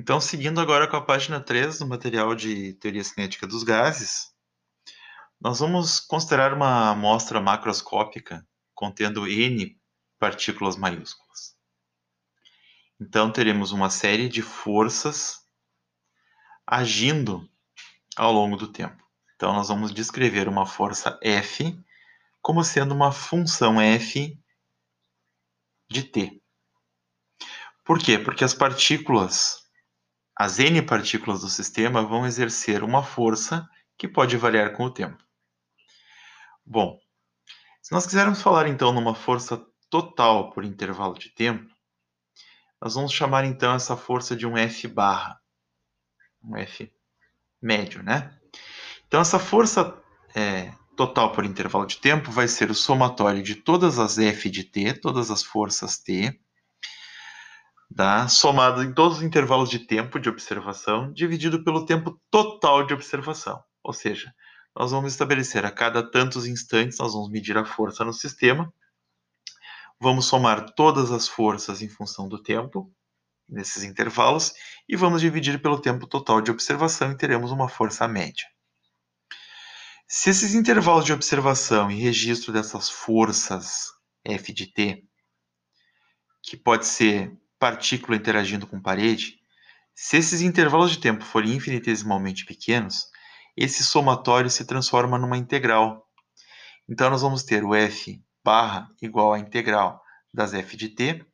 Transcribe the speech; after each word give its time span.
Então, 0.00 0.20
seguindo 0.20 0.60
agora 0.60 0.86
com 0.86 0.96
a 0.96 1.04
página 1.04 1.40
3 1.40 1.80
do 1.80 1.86
material 1.86 2.32
de 2.32 2.72
Teoria 2.74 3.02
Cinética 3.02 3.48
dos 3.48 3.64
Gases, 3.64 4.32
nós 5.40 5.58
vamos 5.58 5.98
considerar 5.98 6.54
uma 6.54 6.90
amostra 6.90 7.40
macroscópica 7.40 8.46
contendo 8.72 9.26
N 9.26 9.76
partículas 10.16 10.76
maiúsculas. 10.76 11.56
Então, 13.00 13.32
teremos 13.32 13.72
uma 13.72 13.90
série 13.90 14.28
de 14.28 14.40
forças 14.40 15.40
agindo 16.64 17.50
ao 18.16 18.32
longo 18.32 18.56
do 18.56 18.70
tempo. 18.70 19.02
Então, 19.34 19.52
nós 19.52 19.66
vamos 19.66 19.92
descrever 19.92 20.48
uma 20.48 20.64
força 20.64 21.18
F 21.20 21.76
como 22.40 22.62
sendo 22.62 22.94
uma 22.94 23.10
função 23.10 23.80
F 23.80 24.40
de 25.90 26.04
T. 26.04 26.40
Por 27.84 27.98
quê? 27.98 28.16
Porque 28.16 28.44
as 28.44 28.54
partículas 28.54 29.67
as 30.38 30.60
n 30.60 30.80
partículas 30.80 31.40
do 31.40 31.48
sistema 31.48 32.00
vão 32.00 32.24
exercer 32.24 32.84
uma 32.84 33.02
força 33.02 33.68
que 33.96 34.06
pode 34.06 34.36
variar 34.36 34.72
com 34.72 34.84
o 34.84 34.90
tempo. 34.90 35.20
Bom, 36.64 36.96
se 37.82 37.92
nós 37.92 38.06
quisermos 38.06 38.40
falar 38.40 38.68
então 38.68 38.92
numa 38.92 39.16
força 39.16 39.60
total 39.90 40.52
por 40.52 40.64
intervalo 40.64 41.18
de 41.18 41.30
tempo, 41.30 41.74
nós 42.80 42.94
vamos 42.94 43.12
chamar 43.12 43.44
então 43.46 43.74
essa 43.74 43.96
força 43.96 44.36
de 44.36 44.46
um 44.46 44.56
F 44.56 44.86
barra, 44.86 45.40
um 46.40 46.56
F 46.56 46.92
médio, 47.60 48.00
né? 48.04 48.38
Então 49.08 49.20
essa 49.20 49.40
força 49.40 50.00
é, 50.36 50.72
total 50.96 51.32
por 51.32 51.44
intervalo 51.44 51.84
de 51.84 51.98
tempo 51.98 52.30
vai 52.30 52.46
ser 52.46 52.70
o 52.70 52.74
somatório 52.74 53.42
de 53.42 53.56
todas 53.56 53.98
as 53.98 54.18
F 54.18 54.48
de 54.48 54.62
t, 54.62 54.92
todas 54.92 55.32
as 55.32 55.42
forças 55.42 55.98
t, 55.98 56.38
tá? 57.94 58.28
somado 58.28 58.82
em 58.82 58.92
todos 58.92 59.18
os 59.18 59.22
intervalos 59.22 59.70
de 59.70 59.80
tempo 59.80 60.18
de 60.18 60.28
observação, 60.28 61.12
dividido 61.12 61.64
pelo 61.64 61.84
tempo 61.84 62.20
total 62.30 62.86
de 62.86 62.94
observação. 62.94 63.62
Ou 63.82 63.92
seja, 63.92 64.32
nós 64.76 64.92
vamos 64.92 65.12
estabelecer 65.12 65.64
a 65.64 65.70
cada 65.70 66.08
tantos 66.08 66.46
instantes, 66.46 66.98
nós 66.98 67.12
vamos 67.12 67.30
medir 67.30 67.56
a 67.56 67.64
força 67.64 68.04
no 68.04 68.12
sistema, 68.12 68.72
vamos 70.00 70.26
somar 70.26 70.72
todas 70.74 71.10
as 71.10 71.26
forças 71.26 71.82
em 71.82 71.88
função 71.88 72.28
do 72.28 72.40
tempo, 72.40 72.92
nesses 73.48 73.82
intervalos, 73.82 74.52
e 74.88 74.94
vamos 74.94 75.20
dividir 75.20 75.60
pelo 75.60 75.80
tempo 75.80 76.06
total 76.06 76.40
de 76.40 76.50
observação 76.50 77.10
e 77.10 77.16
teremos 77.16 77.50
uma 77.50 77.68
força 77.68 78.06
média. 78.06 78.46
Se 80.06 80.30
esses 80.30 80.54
intervalos 80.54 81.04
de 81.04 81.12
observação 81.12 81.90
e 81.90 81.96
registro 81.96 82.52
dessas 82.52 82.88
forças 82.88 83.92
F 84.24 84.52
de 84.52 84.66
t, 84.66 85.04
que 86.42 86.56
pode 86.56 86.86
ser 86.86 87.36
partícula 87.58 88.16
interagindo 88.16 88.66
com 88.66 88.80
parede, 88.80 89.38
se 89.94 90.16
esses 90.16 90.40
intervalos 90.40 90.92
de 90.92 90.98
tempo 90.98 91.24
forem 91.24 91.54
infinitesimalmente 91.54 92.44
pequenos, 92.44 93.06
esse 93.56 93.82
somatório 93.82 94.48
se 94.48 94.64
transforma 94.64 95.18
numa 95.18 95.36
integral. 95.36 96.06
Então, 96.88 97.10
nós 97.10 97.22
vamos 97.22 97.42
ter 97.42 97.64
o 97.64 97.74
f 97.74 98.22
barra 98.44 98.88
igual 99.02 99.32
à 99.32 99.38
integral 99.38 100.00
das 100.32 100.54
f 100.54 100.76
de 100.76 100.88
t, 100.88 101.26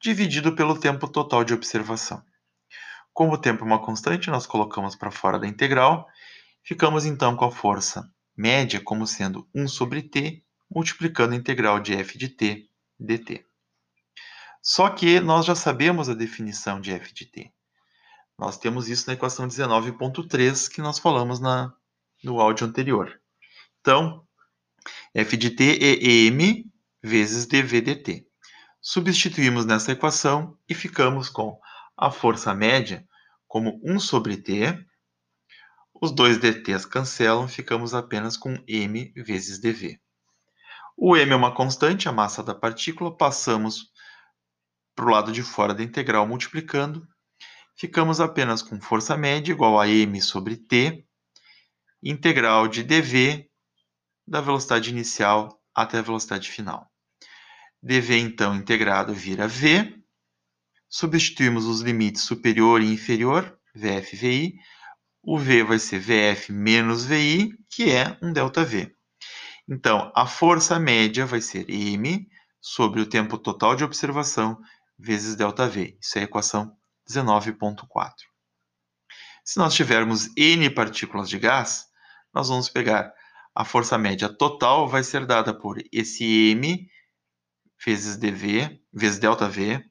dividido 0.00 0.54
pelo 0.54 0.78
tempo 0.78 1.08
total 1.08 1.42
de 1.42 1.52
observação. 1.52 2.22
Como 3.12 3.32
o 3.32 3.38
tempo 3.38 3.62
é 3.62 3.66
uma 3.66 3.84
constante, 3.84 4.30
nós 4.30 4.46
colocamos 4.46 4.96
para 4.96 5.10
fora 5.10 5.38
da 5.38 5.46
integral, 5.46 6.06
ficamos 6.62 7.04
então 7.04 7.36
com 7.36 7.44
a 7.44 7.50
força 7.50 8.08
média 8.36 8.80
como 8.80 9.06
sendo 9.06 9.48
1 9.54 9.68
sobre 9.68 10.02
t, 10.02 10.42
multiplicando 10.70 11.34
a 11.34 11.36
integral 11.36 11.80
de 11.80 11.94
f 11.94 12.16
de 12.16 12.28
t 12.28 12.68
dt. 12.98 13.44
Só 14.62 14.88
que 14.88 15.18
nós 15.18 15.44
já 15.44 15.56
sabemos 15.56 16.08
a 16.08 16.14
definição 16.14 16.80
de 16.80 16.92
f 16.92 17.12
de 17.12 17.26
t. 17.26 17.52
Nós 18.38 18.56
temos 18.56 18.88
isso 18.88 19.08
na 19.08 19.14
equação 19.14 19.48
19.3 19.48 20.70
que 20.70 20.80
nós 20.80 21.00
falamos 21.00 21.40
na, 21.40 21.74
no 22.22 22.40
áudio 22.40 22.66
anterior. 22.66 23.20
Então, 23.80 24.24
f 25.12 25.36
de 25.36 25.50
t 25.50 25.78
é 25.82 26.26
m 26.28 26.64
vezes 27.02 27.46
dv 27.46 27.80
dt. 27.80 28.24
Substituímos 28.80 29.66
nessa 29.66 29.92
equação 29.92 30.56
e 30.68 30.74
ficamos 30.74 31.28
com 31.28 31.58
a 31.96 32.10
força 32.10 32.54
média 32.54 33.04
como 33.48 33.80
1 33.82 33.98
sobre 33.98 34.36
t. 34.36 34.78
Os 36.00 36.12
dois 36.12 36.38
dt's 36.38 36.86
cancelam, 36.86 37.48
ficamos 37.48 37.94
apenas 37.94 38.36
com 38.36 38.56
m 38.66 39.12
vezes 39.16 39.60
dv. 39.60 40.00
O 40.96 41.16
m 41.16 41.32
é 41.32 41.36
uma 41.36 41.54
constante, 41.54 42.08
a 42.08 42.12
massa 42.12 42.42
da 42.42 42.54
partícula, 42.54 43.16
passamos 43.16 43.91
para 44.94 45.06
o 45.06 45.10
lado 45.10 45.32
de 45.32 45.42
fora 45.42 45.74
da 45.74 45.82
integral 45.82 46.26
multiplicando, 46.26 47.06
ficamos 47.76 48.20
apenas 48.20 48.62
com 48.62 48.80
força 48.80 49.16
média 49.16 49.52
igual 49.52 49.80
a 49.80 49.88
m 49.88 50.20
sobre 50.20 50.56
t, 50.56 51.04
integral 52.02 52.68
de 52.68 52.82
dv 52.82 53.48
da 54.26 54.40
velocidade 54.40 54.90
inicial 54.90 55.60
até 55.74 55.98
a 55.98 56.02
velocidade 56.02 56.50
final. 56.50 56.90
dv, 57.82 58.18
então, 58.18 58.54
integrado 58.54 59.14
vira 59.14 59.48
v, 59.48 59.98
substituímos 60.88 61.66
os 61.66 61.80
limites 61.80 62.22
superior 62.22 62.82
e 62.82 62.92
inferior, 62.92 63.58
vf, 63.74 64.16
vi, 64.16 64.54
o 65.22 65.38
v 65.38 65.62
vai 65.62 65.78
ser 65.78 65.98
vf 65.98 66.52
menos 66.52 67.04
vi, 67.04 67.56
que 67.70 67.90
é 67.90 68.18
um 68.22 68.32
ΔV. 68.32 68.94
Então, 69.68 70.12
a 70.14 70.26
força 70.26 70.78
média 70.78 71.24
vai 71.24 71.40
ser 71.40 71.68
m 71.70 72.28
sobre 72.60 73.00
o 73.00 73.06
tempo 73.06 73.38
total 73.38 73.74
de 73.74 73.84
observação 73.84 74.58
vezes 75.01 75.35
ΔV. 75.35 75.97
Isso 76.01 76.17
é 76.17 76.21
a 76.21 76.23
equação 76.25 76.75
19.4. 77.09 78.13
Se 79.43 79.57
nós 79.57 79.73
tivermos 79.73 80.29
n 80.35 80.69
partículas 80.69 81.29
de 81.29 81.39
gás, 81.39 81.85
nós 82.33 82.49
vamos 82.49 82.69
pegar 82.69 83.13
a 83.55 83.65
força 83.65 83.97
média 83.97 84.29
total 84.29 84.87
vai 84.87 85.03
ser 85.03 85.25
dada 85.25 85.51
por 85.51 85.81
esse 85.91 86.23
m 86.51 86.87
vezes 87.83 88.17
dv, 88.17 88.79
vezes 88.93 89.19
ΔV, 89.19 89.83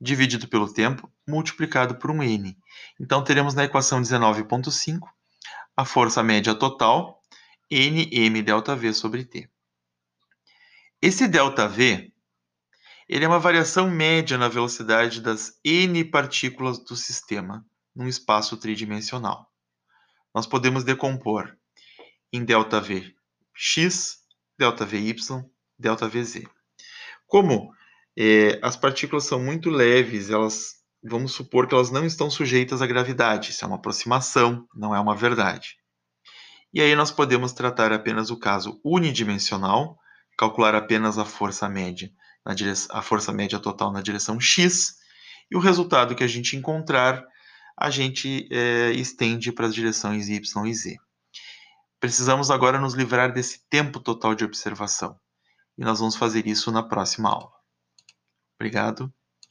dividido 0.00 0.48
pelo 0.48 0.72
tempo, 0.72 1.10
multiplicado 1.26 1.96
por 1.96 2.10
um 2.10 2.22
n. 2.22 2.56
Então, 3.00 3.24
teremos 3.24 3.54
na 3.54 3.64
equação 3.64 4.00
19.5 4.00 5.00
a 5.76 5.84
força 5.84 6.22
média 6.22 6.54
total, 6.54 7.22
nm 7.70 8.42
ΔV 8.42 8.92
sobre 8.92 9.24
t. 9.24 9.48
Esse 11.00 11.26
ΔV 11.26 12.12
ele 13.10 13.24
é 13.24 13.28
uma 13.28 13.38
variação 13.38 13.90
média 13.90 14.36
na 14.36 14.48
velocidade 14.48 15.20
das 15.20 15.58
n 15.64 16.04
partículas 16.04 16.78
do 16.78 16.96
sistema 16.96 17.64
num 17.94 18.08
espaço 18.08 18.56
tridimensional. 18.56 19.46
Nós 20.34 20.46
podemos 20.46 20.84
decompor 20.84 21.56
em 22.32 22.44
ΔV 22.44 23.14
x, 23.54 24.18
ΔVy, 24.58 25.14
ΔVz. 25.78 26.42
Como 27.26 27.72
é, 28.18 28.58
as 28.62 28.76
partículas 28.76 29.24
são 29.24 29.40
muito 29.40 29.70
leves, 29.70 30.30
elas 30.30 30.74
vamos 31.02 31.32
supor 31.32 31.66
que 31.66 31.74
elas 31.74 31.90
não 31.90 32.04
estão 32.04 32.28
sujeitas 32.28 32.82
à 32.82 32.86
gravidade. 32.86 33.50
Isso 33.50 33.64
é 33.64 33.68
uma 33.68 33.76
aproximação, 33.76 34.66
não 34.74 34.94
é 34.94 35.00
uma 35.00 35.14
verdade. 35.14 35.76
E 36.74 36.80
aí 36.80 36.94
nós 36.94 37.10
podemos 37.10 37.52
tratar 37.52 37.92
apenas 37.92 38.30
o 38.30 38.38
caso 38.38 38.80
unidimensional, 38.84 39.98
calcular 40.36 40.74
apenas 40.74 41.16
a 41.18 41.24
força 41.24 41.68
média 41.68 42.10
na 42.45 42.55
a 42.89 43.01
força 43.01 43.31
média 43.31 43.59
total 43.59 43.91
na 43.91 44.01
direção 44.01 44.39
x, 44.39 44.95
e 45.49 45.55
o 45.55 45.59
resultado 45.59 46.15
que 46.15 46.23
a 46.23 46.27
gente 46.27 46.55
encontrar, 46.55 47.23
a 47.77 47.89
gente 47.89 48.47
é, 48.51 48.91
estende 48.91 49.51
para 49.51 49.67
as 49.67 49.75
direções 49.75 50.27
y 50.29 50.67
e 50.67 50.73
z. 50.73 50.97
Precisamos 51.99 52.49
agora 52.49 52.79
nos 52.79 52.93
livrar 52.93 53.31
desse 53.31 53.61
tempo 53.69 53.99
total 53.99 54.33
de 54.33 54.43
observação, 54.43 55.19
e 55.77 55.83
nós 55.83 55.99
vamos 55.99 56.15
fazer 56.15 56.47
isso 56.47 56.71
na 56.71 56.83
próxima 56.83 57.29
aula. 57.29 57.51
Obrigado. 58.59 59.13